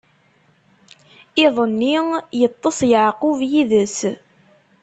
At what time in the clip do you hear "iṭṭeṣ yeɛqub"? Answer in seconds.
2.45-3.39